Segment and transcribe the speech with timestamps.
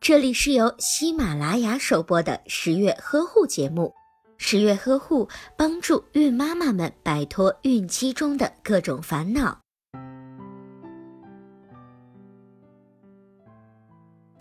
[0.00, 3.92] 这里是由喜马拉雅首播的十月呵护节目。
[4.36, 9.58] 十月呵护帮助孕妈妈们摆脱孕期中的各种烦恼。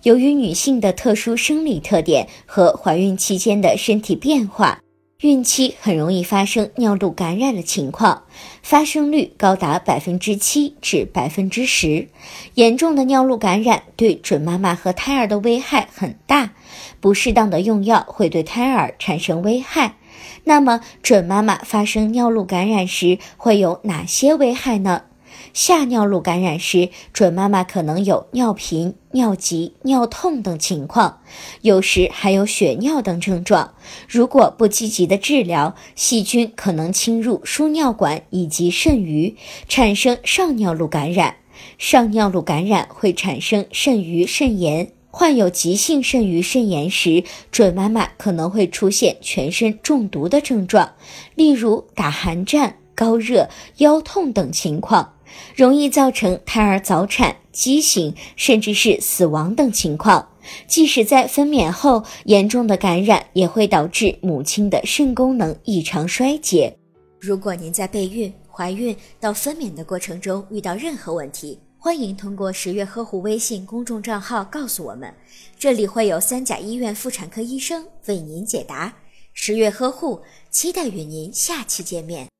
[0.03, 4.82] 由于女性的特殊生理特点和怀孕期间的身体变化。
[5.23, 8.23] 孕期很容易发生尿路感染的情况，
[8.61, 12.09] 发生率高达百分之七至百分之十。
[12.55, 16.51] 严重的尿路感染对准妈妈和胎儿的危害很大，
[16.99, 19.95] 不适当的用药会对胎儿产生危害。
[20.43, 25.03] 那么，准妈妈发生尿路感染时会有哪些危害呢？
[25.53, 31.21] 下尿路感染时，准妈妈可能有尿频、尿急、尿痛等情况，
[31.61, 33.75] 有时还有血尿等症状。
[34.09, 39.35] 如果不积极的治疗，细菌可能侵入输尿管以及肾盂，
[39.69, 41.35] 产生上尿路感染。
[41.77, 44.91] 上尿路感染会产生肾盂肾炎。
[45.11, 50.93] 患有急性肾盂肾炎时，准妈妈可能会出现全身中毒的症状，
[51.35, 55.13] 例如打寒战、高热、腰痛等情况。
[55.55, 60.29] 容易造成胎儿早产、畸形，甚至是死亡等情况。
[60.67, 66.77] 即使在分娩后，严重的感染也会导致母亲的肾功能异常衰竭。
[67.19, 75.13] 如果您在备孕、怀孕到分娩的过程中遇到任何问题，欢迎通过十月呵护微信公众账号告诉我们，
[75.57, 78.93] 这里会有三甲医院妇产科医生为您解答。
[79.33, 82.32] 十月呵护，期待与您下期见面。